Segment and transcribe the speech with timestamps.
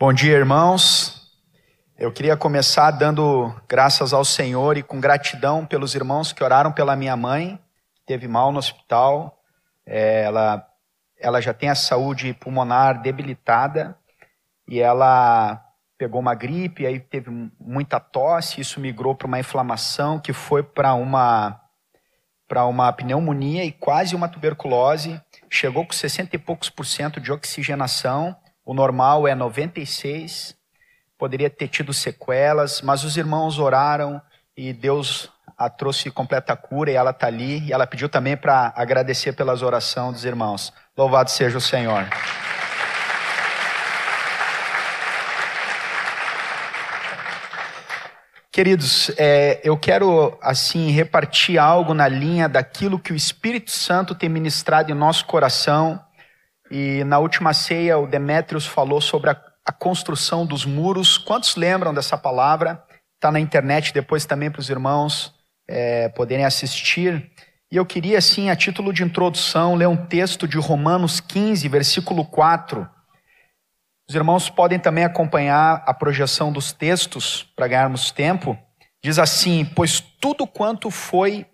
[0.00, 1.30] Bom dia, irmãos.
[1.98, 6.96] Eu queria começar dando graças ao Senhor e com gratidão pelos irmãos que oraram pela
[6.96, 7.60] minha mãe,
[7.94, 9.42] que teve mal no hospital.
[9.84, 10.66] É, ela,
[11.18, 13.94] ela já tem a saúde pulmonar debilitada
[14.66, 15.62] e ela
[15.98, 17.30] pegou uma gripe, aí teve
[17.60, 21.60] muita tosse, isso migrou para uma inflamação que foi para uma
[22.48, 25.20] para uma pneumonia e quase uma tuberculose.
[25.50, 28.34] Chegou com 60 e poucos por cento de oxigenação
[28.70, 30.54] o normal é 96,
[31.18, 34.22] poderia ter tido sequelas, mas os irmãos oraram
[34.56, 37.66] e Deus a trouxe completa cura e ela está ali.
[37.66, 40.72] E ela pediu também para agradecer pelas orações dos irmãos.
[40.96, 42.06] Louvado seja o Senhor.
[48.52, 54.28] Queridos, é, eu quero assim repartir algo na linha daquilo que o Espírito Santo tem
[54.28, 56.00] ministrado em nosso coração
[56.70, 61.18] e na última ceia, o Demétrios falou sobre a, a construção dos muros.
[61.18, 62.82] Quantos lembram dessa palavra?
[63.16, 65.34] Está na internet depois também para os irmãos
[65.68, 67.30] é, poderem assistir.
[67.72, 72.24] E eu queria, assim, a título de introdução, ler um texto de Romanos 15, versículo
[72.24, 72.88] 4.
[74.08, 78.58] Os irmãos podem também acompanhar a projeção dos textos para ganharmos tempo.
[79.04, 81.46] Diz assim: Pois tudo quanto foi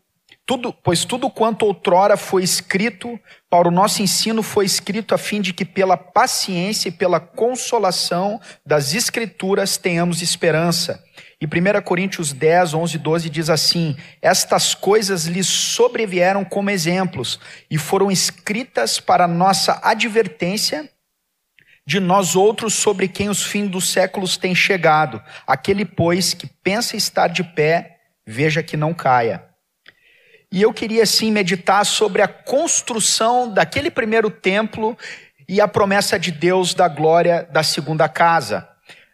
[0.47, 3.19] tudo, pois tudo quanto outrora foi escrito
[3.51, 8.41] para o nosso ensino foi escrito a fim de que pela paciência e pela consolação
[8.65, 11.03] das escrituras tenhamos esperança.
[11.41, 17.41] E 1 Coríntios 10, 11 e 12 diz assim: Estas coisas lhes sobrevieram como exemplos
[17.69, 20.89] e foram escritas para nossa advertência
[21.85, 25.21] de nós outros sobre quem os fins dos séculos têm chegado.
[25.45, 29.56] Aquele, pois, que pensa estar de pé, veja que não caia.
[30.57, 34.97] E eu queria sim meditar sobre a construção daquele primeiro templo
[35.47, 38.67] e a promessa de Deus da glória da segunda casa.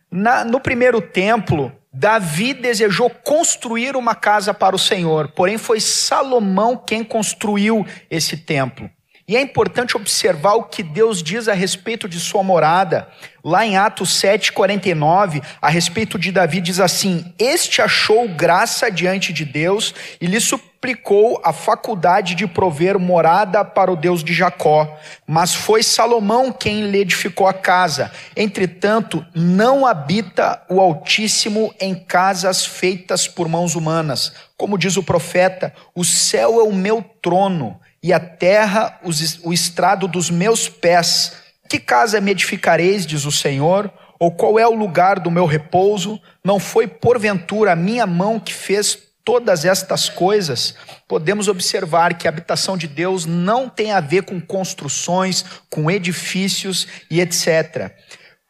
[0.09, 6.77] Na, no primeiro templo, Davi desejou construir uma casa para o Senhor, porém foi Salomão
[6.77, 8.89] quem construiu esse templo.
[9.27, 13.08] E é importante observar o que Deus diz a respeito de sua morada.
[13.42, 19.45] Lá em Atos 7,49, a respeito de Davi, diz assim: Este achou graça diante de
[19.45, 20.39] Deus e lhe
[20.83, 24.98] suplicou a faculdade de prover morada para o Deus de Jacó.
[25.25, 28.11] Mas foi Salomão quem lhe edificou a casa.
[28.37, 34.33] Entretanto, não habita o Altíssimo em casas feitas por mãos humanas.
[34.57, 38.99] Como diz o profeta: O céu é o meu trono e a terra
[39.45, 41.35] o estrado dos meus pés.
[41.69, 43.89] Que casa me edificareis, diz o Senhor?
[44.19, 46.20] Ou qual é o lugar do meu repouso?
[46.45, 50.74] Não foi porventura a minha mão que fez todas estas coisas?
[51.08, 56.86] Podemos observar que a habitação de Deus não tem a ver com construções, com edifícios
[57.10, 57.92] e etc.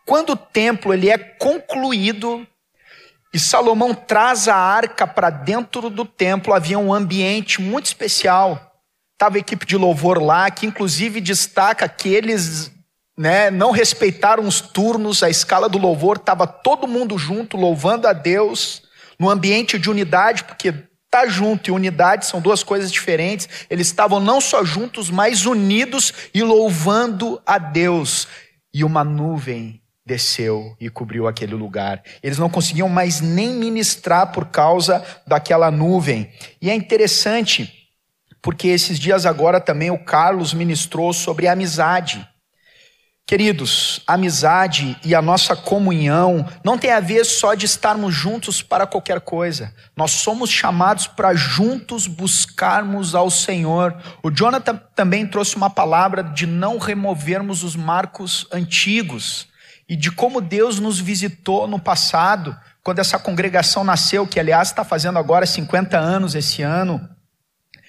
[0.06, 2.46] Quando o templo ele é concluído,
[3.32, 8.72] e Salomão traz a arca para dentro do templo, havia um ambiente muito especial.
[9.14, 12.70] Estava a equipe de louvor lá, que inclusive destaca que eles
[13.16, 18.12] né, não respeitaram os turnos, a escala do louvor, estava todo mundo junto, louvando a
[18.12, 18.81] Deus,
[19.22, 23.48] no ambiente de unidade, porque estar tá junto e unidade são duas coisas diferentes.
[23.70, 28.26] Eles estavam não só juntos, mas unidos e louvando a Deus.
[28.74, 32.02] E uma nuvem desceu e cobriu aquele lugar.
[32.20, 36.28] Eles não conseguiam mais nem ministrar por causa daquela nuvem.
[36.60, 37.72] E é interessante
[38.42, 42.28] porque esses dias agora também o Carlos ministrou sobre amizade.
[43.32, 48.86] Queridos, amizade e a nossa comunhão não tem a ver só de estarmos juntos para
[48.86, 49.72] qualquer coisa.
[49.96, 53.96] Nós somos chamados para juntos buscarmos ao Senhor.
[54.22, 59.48] O Jonathan também trouxe uma palavra de não removermos os marcos antigos
[59.88, 64.84] e de como Deus nos visitou no passado, quando essa congregação nasceu, que aliás está
[64.84, 67.08] fazendo agora 50 anos esse ano.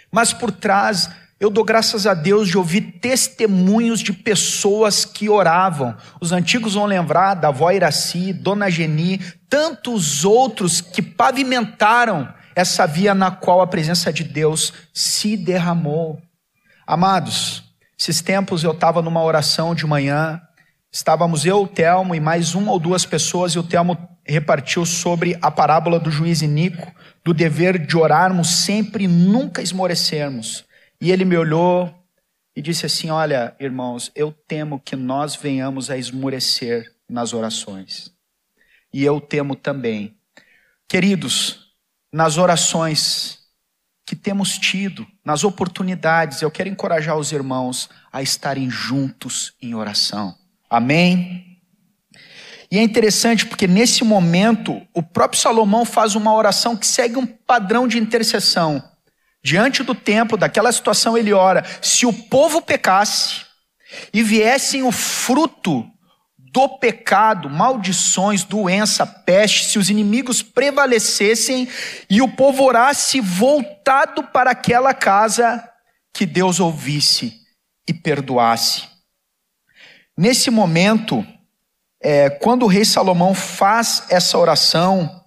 [0.10, 1.10] Mas por trás,
[1.44, 5.94] eu dou graças a Deus de ouvir testemunhos de pessoas que oravam.
[6.22, 9.18] Os antigos vão lembrar da avó Iraci, Dona Geni,
[9.50, 16.22] tantos outros que pavimentaram essa via na qual a presença de Deus se derramou.
[16.88, 17.62] Amados,
[18.00, 20.42] esses tempos eu estava numa oração de manhã,
[20.90, 25.38] estávamos eu, o Telmo e mais uma ou duas pessoas, e o Telmo repartiu sobre
[25.42, 26.90] a parábola do juiz Inico,
[27.22, 30.64] do dever de orarmos sempre e nunca esmorecermos.
[31.04, 31.94] E ele me olhou
[32.56, 38.10] e disse assim: Olha, irmãos, eu temo que nós venhamos a esmorecer nas orações.
[38.94, 40.16] E eu temo também.
[40.88, 41.74] Queridos,
[42.10, 43.40] nas orações
[44.06, 50.34] que temos tido, nas oportunidades, eu quero encorajar os irmãos a estarem juntos em oração.
[50.70, 51.60] Amém?
[52.72, 57.28] E é interessante porque nesse momento o próprio Salomão faz uma oração que segue um
[57.28, 58.93] padrão de intercessão.
[59.44, 63.42] Diante do templo, daquela situação, ele ora: se o povo pecasse
[64.14, 65.86] e viessem o fruto
[66.38, 71.68] do pecado, maldições, doença, peste, se os inimigos prevalecessem
[72.10, 75.68] e o povo orasse voltado para aquela casa,
[76.14, 77.34] que Deus ouvisse
[77.88, 78.84] e perdoasse.
[80.16, 81.26] Nesse momento,
[82.00, 85.23] é, quando o rei Salomão faz essa oração,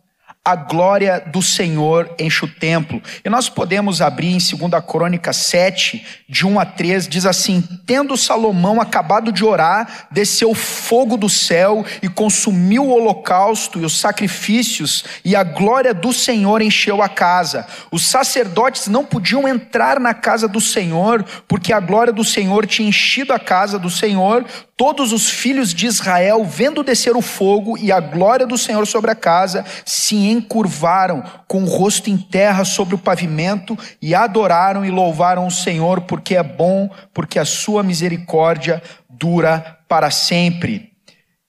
[0.46, 3.02] a glória do Senhor enche o templo.
[3.24, 8.16] E nós podemos abrir em 2 Crônica 7, de 1 a 3, diz assim: Tendo
[8.16, 15.04] Salomão acabado de orar, desceu fogo do céu e consumiu o holocausto e os sacrifícios,
[15.24, 17.66] e a glória do Senhor encheu a casa.
[17.90, 22.88] Os sacerdotes não podiam entrar na casa do Senhor, porque a glória do Senhor tinha
[22.88, 24.44] enchido a casa do Senhor.
[24.76, 29.10] Todos os filhos de Israel, vendo descer o fogo e a glória do Senhor sobre
[29.10, 34.90] a casa, se encurvaram com o rosto em terra sobre o pavimento e adoraram e
[34.90, 40.92] louvaram o Senhor, porque é bom, porque a sua misericórdia dura para sempre.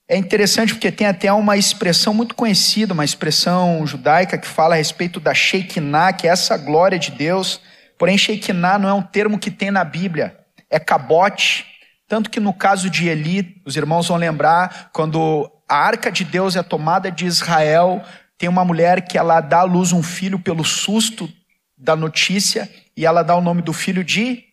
[0.10, 4.78] É interessante porque tem até uma expressão muito conhecida, uma expressão judaica que fala a
[4.78, 7.60] respeito da Shekinah, que é essa glória de Deus.
[7.98, 10.38] Porém, Shekinah não é um termo que tem na Bíblia,
[10.70, 11.66] é cabote.
[12.08, 16.56] Tanto que no caso de Eli, os irmãos vão lembrar, quando a arca de Deus
[16.56, 18.02] é tomada de Israel,
[18.38, 21.32] tem uma mulher que ela dá à luz um filho pelo susto
[21.78, 24.46] da notícia e ela dá o nome do filho de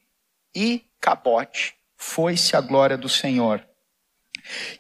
[0.55, 1.75] Icabote.
[1.97, 3.65] Foi-se a glória do Senhor.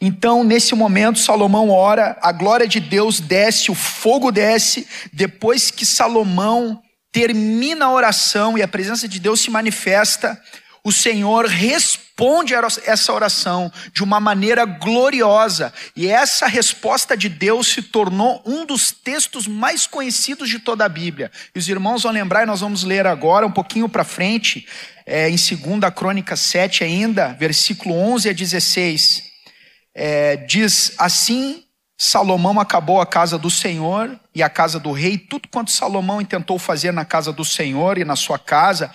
[0.01, 4.87] Então, nesse momento, Salomão ora, a glória de Deus desce, o fogo desce.
[5.12, 10.41] Depois que Salomão termina a oração e a presença de Deus se manifesta,
[10.85, 12.53] o Senhor responde
[12.85, 18.93] essa oração de uma maneira gloriosa, e essa resposta de Deus se tornou um dos
[18.93, 21.33] textos mais conhecidos de toda a Bíblia.
[21.55, 24.69] E os irmãos vão lembrar, e nós vamos ler agora, um pouquinho para frente,
[25.07, 25.59] é, em 2
[25.95, 29.23] Crônica 7 ainda, versículo 11 a 16,
[29.95, 31.65] é, diz assim:
[31.97, 36.59] Salomão acabou a casa do Senhor e a casa do rei, tudo quanto Salomão intentou
[36.59, 38.91] fazer na casa do Senhor e na sua casa,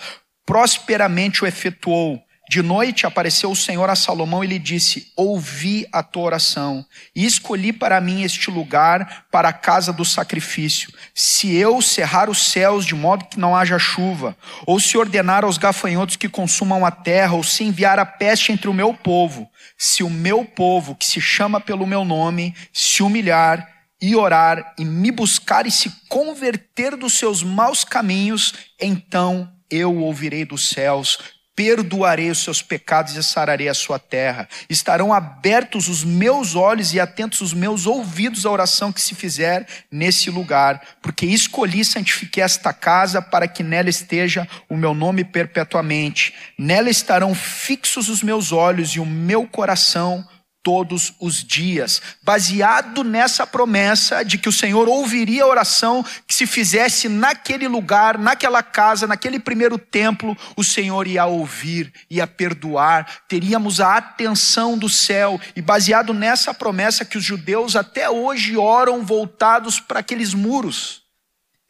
[0.50, 2.20] prosperamente o efetuou.
[2.48, 7.24] De noite apareceu o Senhor a Salomão e lhe disse: Ouvi a tua oração e
[7.24, 10.92] escolhi para mim este lugar para a casa do sacrifício.
[11.14, 14.36] Se eu cerrar os céus de modo que não haja chuva,
[14.66, 18.68] ou se ordenar aos gafanhotos que consumam a terra, ou se enviar a peste entre
[18.68, 19.48] o meu povo,
[19.78, 23.68] se o meu povo, que se chama pelo meu nome, se humilhar
[24.02, 30.44] e orar e me buscar e se converter dos seus maus caminhos, então eu ouvirei
[30.44, 31.18] dos céus,
[31.54, 34.48] perdoarei os seus pecados e sararei a sua terra.
[34.68, 39.66] Estarão abertos os meus olhos e atentos os meus ouvidos à oração que se fizer
[39.90, 45.22] nesse lugar, porque escolhi e santifiquei esta casa para que nela esteja o meu nome
[45.22, 46.32] perpetuamente.
[46.58, 50.26] Nela estarão fixos os meus olhos e o meu coração
[50.62, 56.46] todos os dias, baseado nessa promessa de que o Senhor ouviria a oração que se
[56.46, 63.80] fizesse naquele lugar, naquela casa, naquele primeiro templo, o Senhor ia ouvir, ia perdoar, teríamos
[63.80, 69.80] a atenção do céu, e baseado nessa promessa que os judeus até hoje oram voltados
[69.80, 71.02] para aqueles muros.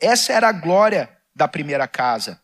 [0.00, 2.40] Essa era a glória da primeira casa.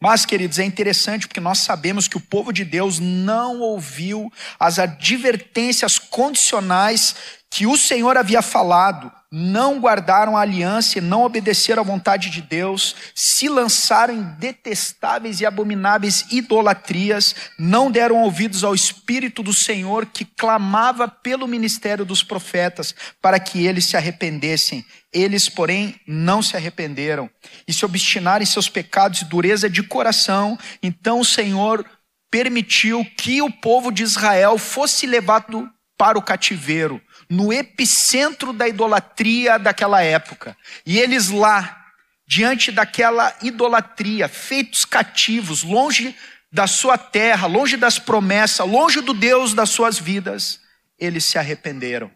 [0.00, 4.78] Mas, queridos, é interessante porque nós sabemos que o povo de Deus não ouviu as
[4.78, 7.16] advertências condicionais
[7.50, 12.40] que o Senhor havia falado, não guardaram a aliança e não obedeceram à vontade de
[12.40, 20.06] Deus, se lançaram em detestáveis e abomináveis idolatrias, não deram ouvidos ao Espírito do Senhor
[20.06, 24.84] que clamava pelo ministério dos profetas para que eles se arrependessem.
[25.12, 27.30] Eles, porém, não se arrependeram
[27.66, 30.58] e se obstinaram em seus pecados e dureza de coração.
[30.82, 31.84] Então o Senhor
[32.30, 39.58] permitiu que o povo de Israel fosse levado para o cativeiro no epicentro da idolatria
[39.58, 40.56] daquela época.
[40.86, 41.86] E eles lá,
[42.26, 46.16] diante daquela idolatria, feitos cativos, longe
[46.50, 50.60] da sua terra, longe das promessas, longe do Deus das suas vidas,
[50.98, 52.10] eles se arrependeram.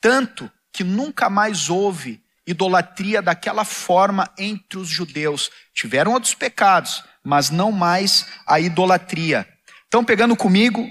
[0.00, 5.50] Tanto que nunca mais houve idolatria daquela forma entre os judeus.
[5.72, 9.48] Tiveram outros pecados, mas não mais a idolatria.
[9.86, 10.86] Então, pegando comigo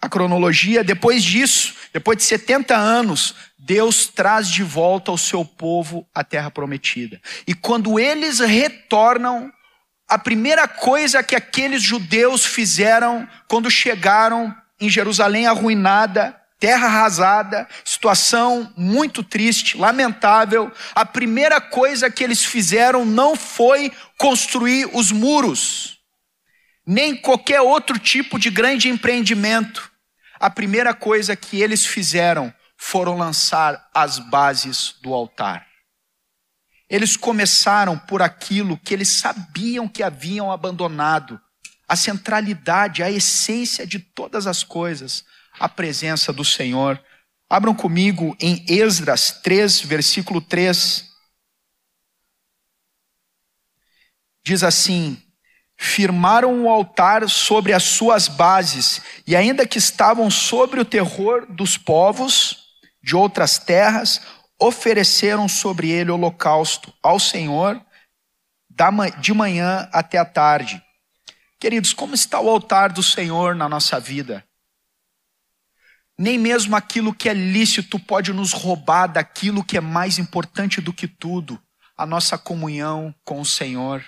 [0.00, 6.06] a cronologia, depois disso, depois de 70 anos, Deus traz de volta o seu povo
[6.14, 7.18] à terra prometida.
[7.46, 9.50] E quando eles retornam,
[10.06, 18.70] a primeira coisa que aqueles judeus fizeram quando chegaram em Jerusalém arruinada terra arrasada, situação
[18.76, 20.70] muito triste, lamentável.
[20.94, 25.98] A primeira coisa que eles fizeram não foi construir os muros,
[26.86, 29.95] nem qualquer outro tipo de grande empreendimento.
[30.38, 35.66] A primeira coisa que eles fizeram foram lançar as bases do altar.
[36.88, 41.40] Eles começaram por aquilo que eles sabiam que haviam abandonado,
[41.88, 45.24] a centralidade, a essência de todas as coisas,
[45.58, 47.02] a presença do Senhor.
[47.48, 51.04] Abram comigo em Esdras 3, versículo 3.
[54.44, 55.20] Diz assim:
[55.78, 61.76] Firmaram o altar sobre as suas bases, e ainda que estavam sobre o terror dos
[61.76, 62.64] povos
[63.02, 64.20] de outras terras,
[64.58, 67.80] ofereceram sobre ele holocausto ao Senhor
[69.20, 70.82] de manhã até a tarde.
[71.58, 74.44] Queridos, como está o altar do Senhor na nossa vida?
[76.18, 80.92] Nem mesmo aquilo que é lícito pode nos roubar daquilo que é mais importante do
[80.92, 81.60] que tudo,
[81.96, 84.04] a nossa comunhão com o Senhor.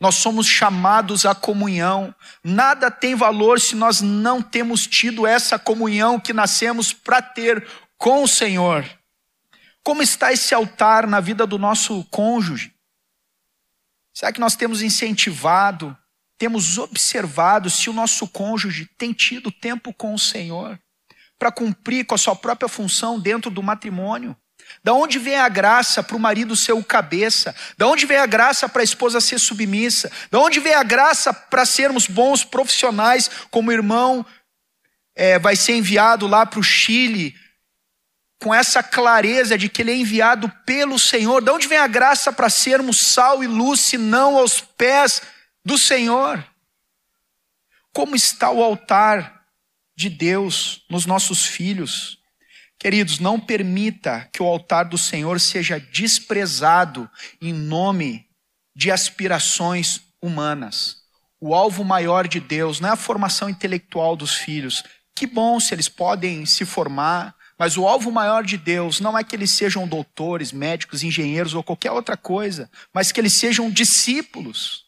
[0.00, 2.14] Nós somos chamados à comunhão.
[2.42, 7.66] Nada tem valor se nós não temos tido essa comunhão que nascemos para ter
[7.98, 8.84] com o Senhor.
[9.84, 12.74] Como está esse altar na vida do nosso cônjuge?
[14.14, 15.96] Será que nós temos incentivado,
[16.38, 20.78] temos observado se o nosso cônjuge tem tido tempo com o Senhor?
[21.40, 24.36] para cumprir com a sua própria função dentro do matrimônio?
[24.82, 27.54] Da onde vem a graça para o marido ser o cabeça?
[27.76, 30.10] Da onde vem a graça para a esposa ser submissa?
[30.30, 34.24] Da onde vem a graça para sermos bons profissionais, como o irmão
[35.14, 37.34] é, vai ser enviado lá para o Chile,
[38.42, 41.42] com essa clareza de que ele é enviado pelo Senhor?
[41.42, 45.20] Da onde vem a graça para sermos sal e luz, se não aos pés
[45.64, 46.42] do Senhor?
[47.92, 49.40] Como está o altar
[50.00, 52.19] de Deus nos nossos filhos.
[52.80, 58.26] Queridos, não permita que o altar do Senhor seja desprezado em nome
[58.74, 60.96] de aspirações humanas.
[61.38, 64.82] O alvo maior de Deus não é a formação intelectual dos filhos.
[65.14, 69.22] Que bom se eles podem se formar, mas o alvo maior de Deus não é
[69.22, 74.86] que eles sejam doutores, médicos, engenheiros ou qualquer outra coisa, mas que eles sejam discípulos.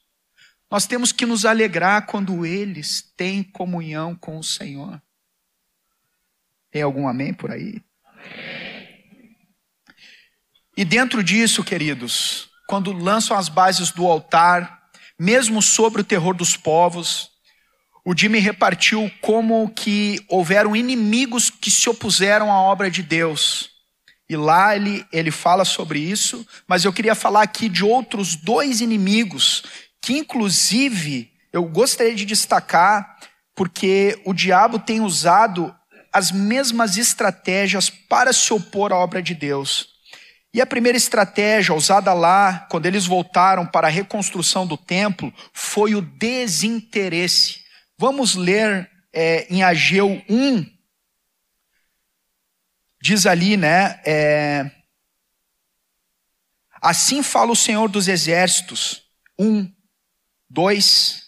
[0.70, 4.98] Nós temos que nos alegrar quando eles têm comunhão com o Senhor.
[6.72, 7.80] Tem algum amém por aí?
[10.74, 14.80] E dentro disso, queridos, quando lançam as bases do altar,
[15.18, 17.30] mesmo sobre o terror dos povos,
[18.04, 23.70] o Jimmy repartiu como que houveram inimigos que se opuseram à obra de Deus.
[24.26, 28.80] E lá ele, ele fala sobre isso, mas eu queria falar aqui de outros dois
[28.80, 29.62] inimigos
[30.00, 33.18] que inclusive eu gostaria de destacar,
[33.54, 35.72] porque o diabo tem usado
[36.12, 39.88] as mesmas estratégias para se opor à obra de Deus.
[40.54, 45.94] E a primeira estratégia usada lá, quando eles voltaram para a reconstrução do templo, foi
[45.94, 47.62] o desinteresse.
[47.96, 50.66] Vamos ler é, em Ageu 1,
[53.00, 54.00] diz ali, né?
[54.04, 54.70] É,
[56.82, 59.02] assim fala o Senhor dos Exércitos,
[59.38, 59.72] 1,
[60.50, 61.21] 2.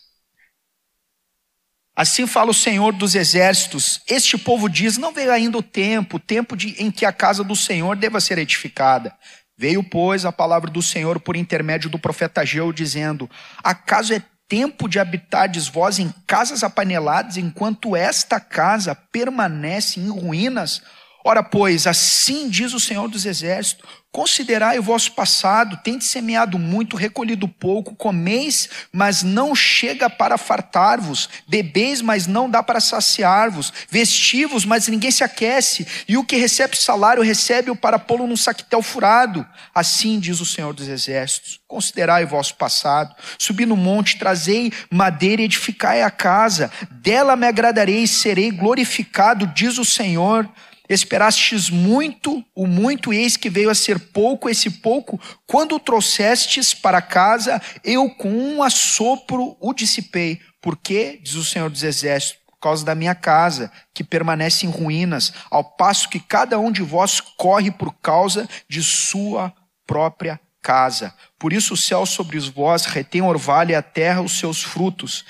[1.96, 6.20] Assim fala o Senhor dos Exércitos: Este povo diz: Não veio ainda o tempo, o
[6.20, 9.14] tempo de, em que a casa do Senhor deva ser edificada.
[9.56, 13.30] Veio, pois, a palavra do Senhor por intermédio do profeta Ageu, dizendo:
[13.62, 20.82] Acaso é tempo de habitardes vós em casas apaneladas, enquanto esta casa permanece em ruínas?
[21.26, 26.98] Ora, pois, assim diz o Senhor dos Exércitos: Considerai o vosso passado, tende semeado muito,
[26.98, 34.66] recolhido pouco, comeis, mas não chega para fartar-vos, bebeis, mas não dá para saciar-vos, vestivos,
[34.66, 39.46] mas ninguém se aquece, e o que recebe salário recebe-o para pô-lo num saquetel furado.
[39.74, 45.40] Assim diz o Senhor dos Exércitos: Considerai o vosso passado, subi no monte, trazei madeira
[45.40, 50.46] e edificai a casa, dela me agradarei e serei glorificado, diz o Senhor.
[50.88, 56.74] Esperastes muito, o muito, eis que veio a ser pouco, esse pouco, quando o trouxestes
[56.74, 60.40] para casa, eu com um assopro o dissipei.
[60.60, 61.18] Por quê?
[61.22, 65.64] Diz o Senhor dos Exércitos, por causa da minha casa, que permanece em ruínas, ao
[65.64, 69.52] passo que cada um de vós corre por causa de sua
[69.86, 71.14] própria casa.
[71.38, 75.24] Por isso o céu sobre vós retém orvalho e a terra os seus frutos.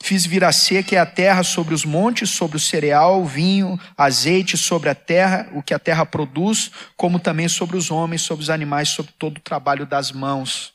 [0.00, 4.56] Fiz vir a seca e a terra sobre os montes, sobre o cereal, vinho, azeite
[4.56, 8.50] sobre a terra, o que a terra produz, como também sobre os homens, sobre os
[8.50, 10.72] animais, sobre todo o trabalho das mãos.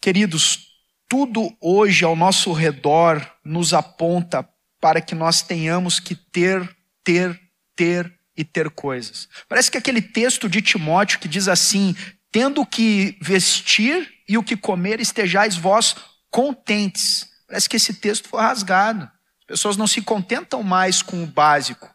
[0.00, 0.68] Queridos,
[1.08, 4.48] tudo hoje ao nosso redor nos aponta
[4.80, 6.68] para que nós tenhamos que ter,
[7.02, 7.38] ter,
[7.74, 9.28] ter e ter coisas.
[9.48, 11.94] Parece que aquele texto de Timóteo que diz assim:
[12.30, 15.96] tendo o que vestir e o que comer, estejais vós
[16.30, 17.35] contentes.
[17.46, 19.04] Parece que esse texto foi rasgado.
[19.40, 21.88] As pessoas não se contentam mais com o básico.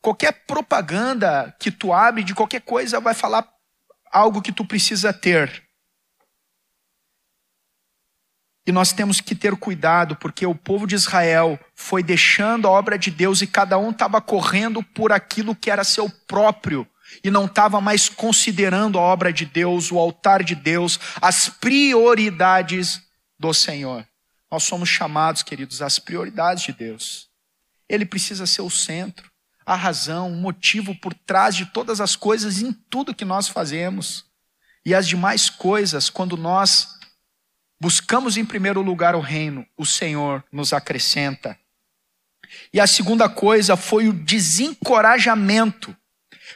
[0.00, 3.48] Qualquer propaganda que tu abre de qualquer coisa vai falar
[4.12, 5.62] algo que tu precisa ter.
[8.66, 12.98] E nós temos que ter cuidado, porque o povo de Israel foi deixando a obra
[12.98, 16.88] de Deus e cada um estava correndo por aquilo que era seu próprio
[17.22, 23.02] e não estava mais considerando a obra de Deus, o altar de Deus, as prioridades
[23.38, 24.06] do Senhor.
[24.54, 27.28] Nós somos chamados, queridos, às prioridades de Deus.
[27.88, 29.28] Ele precisa ser o centro,
[29.66, 34.24] a razão, o motivo por trás de todas as coisas em tudo que nós fazemos.
[34.86, 36.96] E as demais coisas, quando nós
[37.80, 41.58] buscamos em primeiro lugar o reino, o Senhor nos acrescenta.
[42.72, 45.96] E a segunda coisa foi o desencorajamento.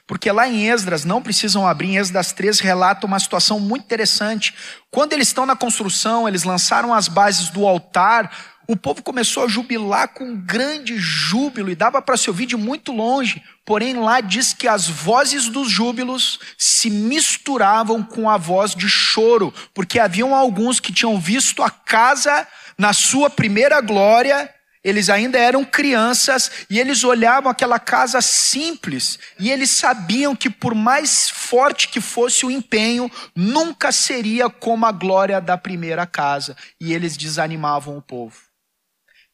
[0.08, 4.54] Porque lá em Esdras, não precisam abrir, em Esdras 3 relata uma situação muito interessante.
[4.90, 8.32] Quando eles estão na construção, eles lançaram as bases do altar,
[8.66, 12.90] o povo começou a jubilar com grande júbilo e dava para se ouvir de muito
[12.90, 13.42] longe.
[13.66, 19.52] Porém, lá diz que as vozes dos júbilos se misturavam com a voz de choro,
[19.74, 22.48] porque haviam alguns que tinham visto a casa
[22.78, 24.48] na sua primeira glória,
[24.88, 30.74] eles ainda eram crianças e eles olhavam aquela casa simples e eles sabiam que, por
[30.74, 36.94] mais forte que fosse o empenho, nunca seria como a glória da primeira casa, e
[36.94, 38.36] eles desanimavam o povo.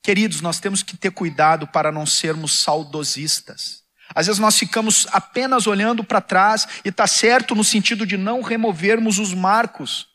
[0.02, 3.84] Queridos, nós temos que ter cuidado para não sermos saudosistas.
[4.14, 8.42] Às vezes nós ficamos apenas olhando para trás e está certo no sentido de não
[8.42, 10.08] removermos os marcos.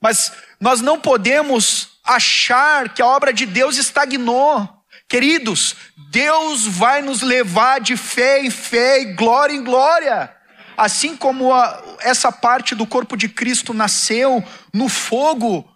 [0.00, 4.81] Mas nós não podemos achar que a obra de Deus estagnou.
[5.12, 5.76] Queridos,
[6.08, 10.34] Deus vai nos levar de fé em fé e glória em glória.
[10.74, 15.70] Assim como a, essa parte do corpo de Cristo nasceu no fogo,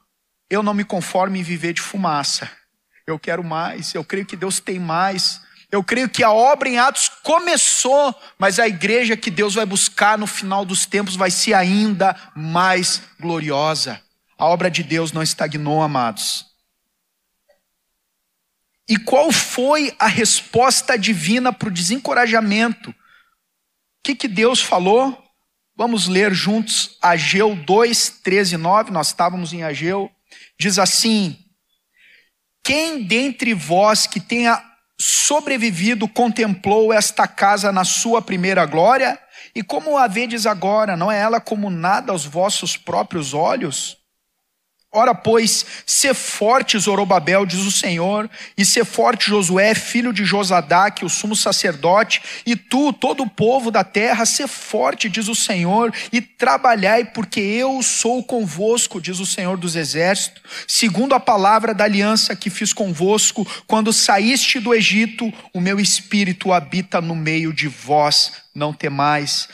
[0.48, 2.50] eu não me conformo em viver de fumaça.
[3.06, 5.38] Eu quero mais, eu creio que Deus tem mais.
[5.70, 10.16] Eu creio que a obra em Atos começou, mas a igreja que Deus vai buscar
[10.16, 14.00] no final dos tempos vai ser ainda mais gloriosa.
[14.38, 16.55] A obra de Deus não estagnou, amados.
[18.88, 22.90] E qual foi a resposta divina para o desencorajamento?
[22.90, 22.94] O
[24.04, 25.22] que, que Deus falou?
[25.76, 28.90] Vamos ler juntos Ageu 2, 13 e 9.
[28.90, 30.10] Nós estávamos em Ageu.
[30.58, 31.36] Diz assim:
[32.66, 34.60] quem dentre vós que tenha
[35.00, 39.16] sobrevivido contemplou esta casa na sua primeira glória?
[39.54, 43.95] E como a vedes agora, não é ela como nada aos vossos próprios olhos?
[44.92, 51.04] Ora, pois, se forte, Zorobabel, diz o Senhor, e se forte, Josué, filho de Josadaque,
[51.04, 55.92] o sumo sacerdote, e tu, todo o povo da terra, se forte, diz o Senhor,
[56.10, 61.84] e trabalhai, porque eu sou convosco, diz o Senhor dos exércitos, segundo a palavra da
[61.84, 67.68] aliança que fiz convosco, quando saíste do Egito, o meu espírito habita no meio de
[67.68, 69.46] vós, não temais,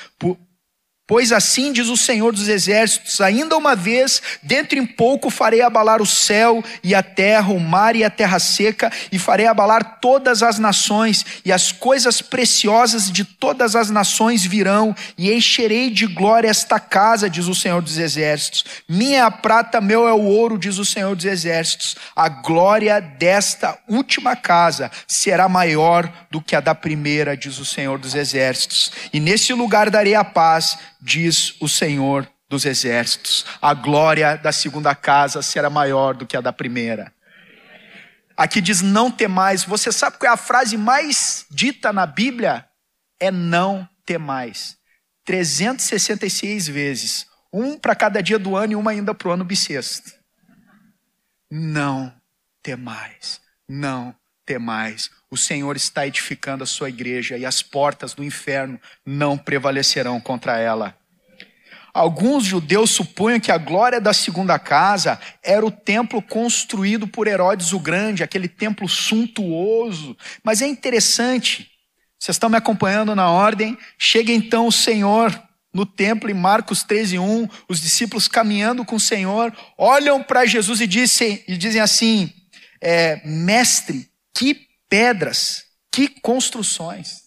[1.04, 6.00] Pois assim diz o Senhor dos Exércitos: ainda uma vez, dentro em pouco, farei abalar
[6.00, 10.44] o céu e a terra, o mar e a terra seca, e farei abalar todas
[10.44, 16.48] as nações, e as coisas preciosas de todas as nações virão, e encherei de glória
[16.48, 18.64] esta casa, diz o Senhor dos Exércitos.
[18.88, 21.96] Minha é a prata, meu é o ouro, diz o Senhor dos Exércitos.
[22.14, 27.98] A glória desta última casa será maior do que a da primeira, diz o Senhor
[27.98, 28.92] dos Exércitos.
[29.12, 33.44] E nesse lugar darei a paz diz o Senhor dos exércitos.
[33.60, 37.12] A glória da segunda casa será maior do que a da primeira.
[38.36, 39.64] Aqui diz não temais.
[39.64, 42.66] Você sabe qual é a frase mais dita na Bíblia?
[43.18, 44.76] É não temais.
[45.24, 47.26] 366 vezes.
[47.52, 50.12] Um para cada dia do ano e uma ainda para o ano bissexto.
[51.50, 52.12] Não
[52.62, 53.40] temais.
[53.68, 54.14] Não
[54.46, 55.10] temais.
[55.32, 60.58] O Senhor está edificando a sua igreja e as portas do inferno não prevalecerão contra
[60.58, 60.94] ela.
[61.94, 67.72] Alguns judeus supunham que a glória da segunda casa era o templo construído por Herodes
[67.72, 70.14] o Grande, aquele templo suntuoso.
[70.44, 71.70] Mas é interessante,
[72.18, 73.78] vocês estão me acompanhando na ordem?
[73.96, 75.32] Chega então o Senhor
[75.72, 80.82] no templo em Marcos 13, 1, os discípulos caminhando com o Senhor, olham para Jesus
[80.82, 82.30] e dizem, e dizem assim:
[82.82, 87.22] é, Mestre, que pedras, que construções.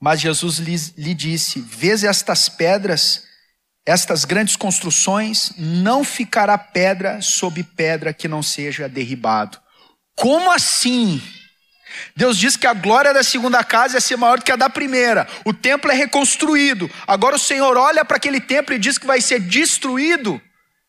[0.00, 3.22] Mas Jesus lhe, disse: Vês estas pedras,
[3.86, 9.60] estas grandes construções, não ficará pedra sobre pedra que não seja derribado.
[10.16, 11.22] Como assim?
[12.16, 14.68] Deus diz que a glória da segunda casa é ser maior do que a da
[14.68, 15.28] primeira.
[15.44, 16.90] O templo é reconstruído.
[17.06, 20.42] Agora o Senhor olha para aquele templo e diz que vai ser destruído.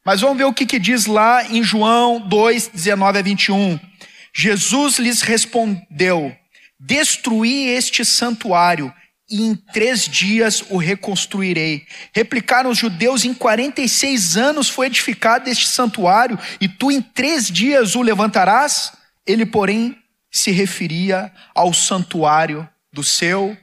[0.03, 3.90] Mas vamos ver o que, que diz lá em João 2, 19 a 21.
[4.33, 6.35] Jesus lhes respondeu:
[6.79, 8.93] Destruí este santuário
[9.29, 11.85] e em três dias o reconstruirei.
[12.13, 17.95] Replicaram os judeus: em 46 anos foi edificado este santuário, e tu em três dias
[17.95, 18.91] o levantarás?
[19.25, 19.97] Ele, porém,
[20.29, 23.57] se referia ao santuário do seu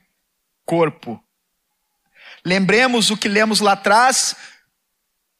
[0.65, 1.23] corpo.
[2.45, 4.35] Lembremos o que lemos lá atrás: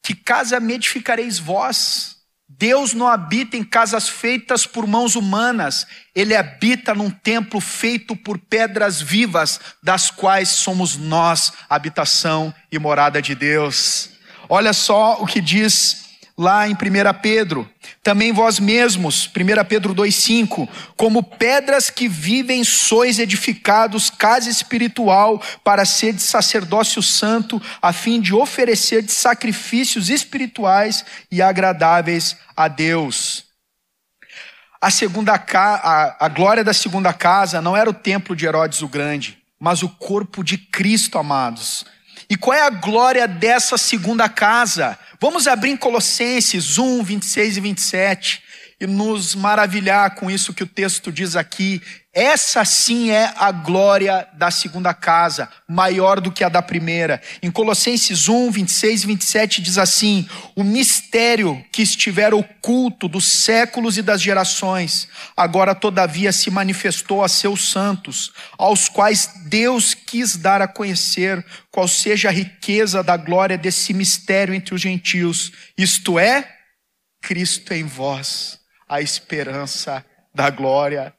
[0.03, 2.18] que casa me edificareis vós?
[2.51, 5.85] Deus não habita em casas feitas por mãos humanas,
[6.15, 13.21] ele habita num templo feito por pedras vivas, das quais somos nós, habitação e morada
[13.21, 14.09] de Deus.
[14.49, 16.08] Olha só o que diz
[16.39, 16.77] lá em 1
[17.21, 17.69] Pedro.
[18.01, 25.83] Também vós mesmos, 1 Pedro 2,5, como pedras que vivem, sois edificados, casa espiritual, para
[25.83, 33.43] ser de sacerdócio santo, a fim de oferecer de sacrifícios espirituais e agradáveis a Deus.
[34.81, 38.87] A, segunda a, a glória da segunda casa não era o templo de Herodes o
[38.87, 41.85] Grande, mas o corpo de Cristo, amados.
[42.29, 44.97] E qual é a glória dessa segunda casa?
[45.21, 48.43] Vamos abrir em Colossenses 1, 26 e 27
[48.79, 51.81] e nos maravilhar com isso que o texto diz aqui.
[52.19, 57.21] Essa sim é a glória da segunda casa, maior do que a da primeira.
[57.41, 63.97] Em Colossenses 1, 26 e 27 diz assim: O mistério que estiver oculto dos séculos
[63.97, 70.61] e das gerações, agora todavia se manifestou a seus santos, aos quais Deus quis dar
[70.61, 76.45] a conhecer qual seja a riqueza da glória desse mistério entre os gentios, isto é,
[77.21, 80.03] Cristo em vós a esperança
[80.35, 81.13] da glória.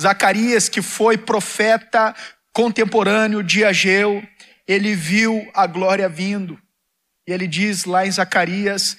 [0.00, 2.14] Zacarias, que foi profeta
[2.52, 4.26] contemporâneo de Ageu,
[4.66, 6.60] ele viu a glória vindo.
[7.26, 8.96] E ele diz lá em Zacarias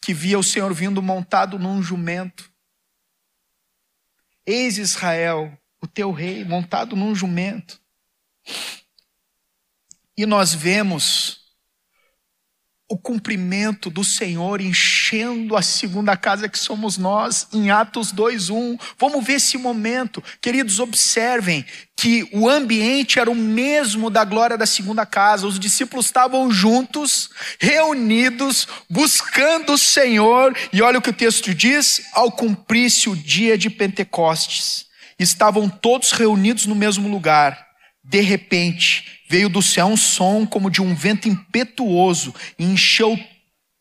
[0.00, 2.50] que via o Senhor vindo montado num jumento.
[4.46, 7.80] Eis Israel, o teu rei, montado num jumento.
[10.16, 11.47] E nós vemos
[12.90, 18.78] o cumprimento do Senhor enchendo a segunda casa que somos nós, em Atos 2:1.
[18.98, 20.24] Vamos ver esse momento.
[20.40, 25.46] Queridos, observem que o ambiente era o mesmo da glória da segunda casa.
[25.46, 27.28] Os discípulos estavam juntos,
[27.60, 33.58] reunidos, buscando o Senhor, e olha o que o texto diz: ao cumprir-se o dia
[33.58, 34.86] de Pentecostes,
[35.18, 37.66] estavam todos reunidos no mesmo lugar.
[38.02, 43.18] De repente, veio do céu um som como de um vento impetuoso e encheu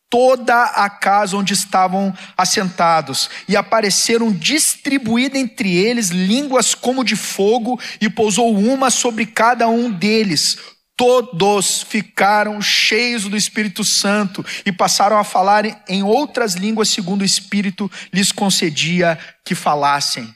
[0.10, 7.80] toda a casa onde estavam assentados, e apareceram distribuídas entre eles línguas como de fogo,
[8.00, 10.58] e pousou uma sobre cada um deles.
[10.96, 17.26] Todos ficaram cheios do Espírito Santo e passaram a falar em outras línguas, segundo o
[17.26, 20.34] Espírito lhes concedia que falassem.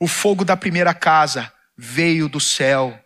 [0.00, 3.03] O fogo da primeira casa veio do céu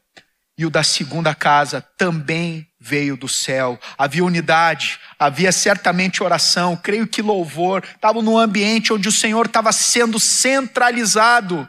[0.59, 3.79] e o da segunda casa também veio do céu.
[3.97, 7.85] Havia unidade, havia certamente oração, creio que louvor.
[7.85, 11.69] Estava num ambiente onde o Senhor estava sendo centralizado.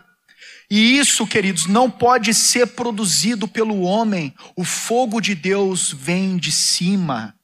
[0.71, 4.33] E isso, queridos, não pode ser produzido pelo homem.
[4.55, 7.35] O fogo de Deus vem de cima.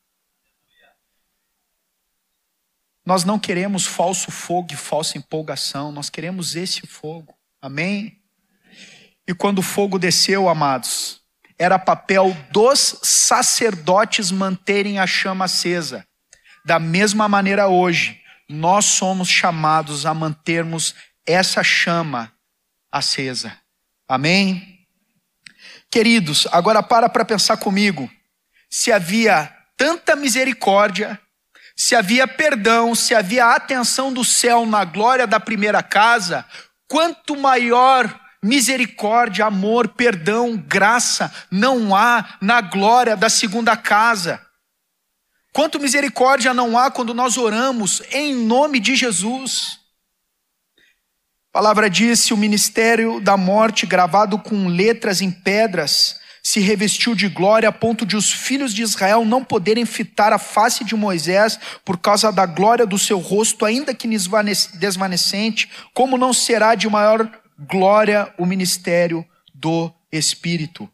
[3.05, 7.35] Nós não queremos falso fogo e falsa empolgação, nós queremos esse fogo.
[7.61, 8.19] Amém?
[9.27, 11.23] E quando o fogo desceu, amados,
[11.57, 16.05] era papel dos sacerdotes manterem a chama acesa.
[16.65, 20.93] Da mesma maneira, hoje, nós somos chamados a mantermos
[21.25, 22.31] essa chama
[22.91, 23.57] acesa.
[24.07, 24.85] Amém?
[25.89, 28.09] Queridos, agora para para pensar comigo.
[28.69, 31.19] Se havia tanta misericórdia,
[31.75, 36.45] se havia perdão, se havia atenção do céu na glória da primeira casa,
[36.87, 44.39] quanto maior misericórdia, amor, perdão, graça não há na glória da segunda casa.
[45.51, 49.79] Quanto misericórdia não há quando nós oramos em nome de Jesus.
[51.49, 57.27] A palavra diz: o ministério da morte, gravado com letras em pedras, se revestiu de
[57.27, 61.57] glória a ponto de os filhos de Israel não poderem fitar a face de Moisés
[61.83, 67.27] por causa da glória do seu rosto, ainda que desvanecente, como não será de maior
[67.57, 70.89] glória o ministério do Espírito.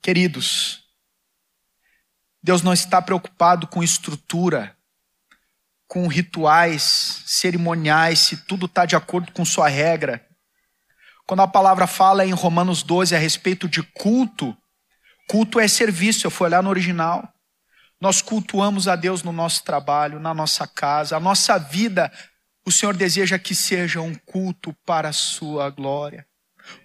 [0.00, 0.82] Queridos,
[2.42, 4.76] Deus não está preocupado com estrutura,
[5.86, 10.26] com rituais cerimoniais, se tudo está de acordo com sua regra.
[11.26, 14.56] Quando a palavra fala em Romanos 12 a respeito de culto,
[15.28, 17.32] culto é serviço, eu fui olhar no original.
[18.00, 22.10] Nós cultuamos a Deus no nosso trabalho, na nossa casa, a nossa vida.
[22.64, 26.26] O Senhor deseja que seja um culto para a sua glória.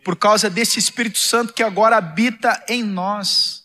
[0.03, 3.63] Por causa desse Espírito Santo que agora habita em nós.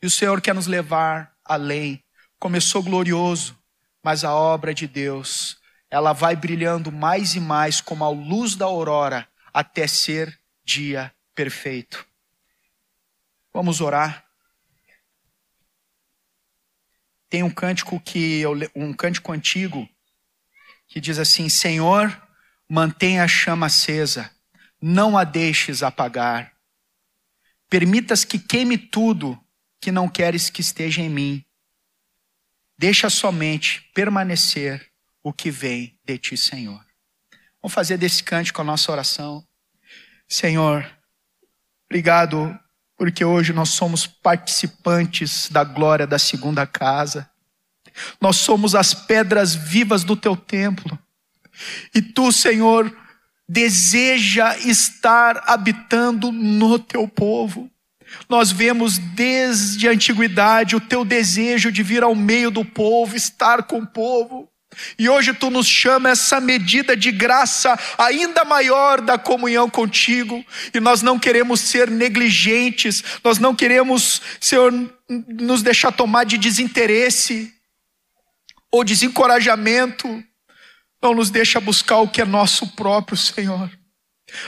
[0.00, 2.04] E o Senhor quer nos levar além.
[2.38, 3.58] Começou glorioso,
[4.02, 5.56] mas a obra de Deus,
[5.90, 12.06] ela vai brilhando mais e mais como a luz da aurora até ser dia perfeito.
[13.52, 14.24] Vamos orar.
[17.28, 19.88] Tem um cântico que eu, um cântico antigo
[20.88, 22.10] que diz assim: Senhor,
[22.68, 24.30] mantenha a chama acesa,
[24.80, 26.52] não a deixes apagar.
[27.68, 29.38] Permitas que queime tudo
[29.80, 31.44] que não queres que esteja em mim.
[32.78, 34.90] Deixa somente permanecer
[35.22, 36.84] o que vem de ti, Senhor.
[37.62, 39.46] Vamos fazer desse cântico a nossa oração.
[40.28, 40.86] Senhor,
[41.86, 42.58] obrigado
[42.96, 47.30] porque hoje nós somos participantes da glória da segunda casa.
[48.20, 50.98] Nós somos as pedras vivas do teu templo.
[51.94, 52.94] E tu, Senhor,
[53.48, 57.70] deseja estar habitando no teu povo.
[58.28, 63.64] Nós vemos desde a antiguidade o teu desejo de vir ao meio do povo, estar
[63.64, 64.48] com o povo.
[64.98, 70.80] E hoje tu nos chama essa medida de graça ainda maior da comunhão contigo, e
[70.80, 74.72] nós não queremos ser negligentes, nós não queremos, Senhor,
[75.28, 77.53] nos deixar tomar de desinteresse
[78.74, 80.20] ou desencorajamento,
[81.00, 83.70] não nos deixa buscar o que é nosso próprio, Senhor.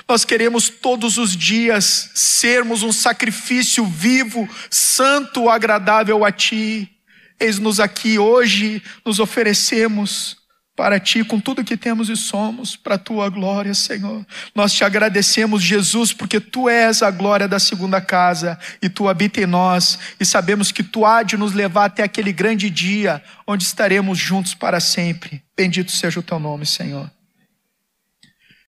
[0.08, 6.90] Nós queremos todos os dias sermos um sacrifício vivo, santo, agradável a Ti.
[7.38, 10.38] Eis-nos aqui hoje, nos oferecemos
[10.76, 14.24] para Ti com tudo que temos e somos, para a Tua glória, Senhor.
[14.54, 19.40] Nós te agradecemos, Jesus, porque Tu és a glória da segunda casa e Tu habita
[19.40, 23.64] em nós e sabemos que Tu há de nos levar até aquele grande dia onde
[23.64, 25.42] estaremos juntos para sempre.
[25.56, 27.10] Bendito seja o Teu nome, Senhor.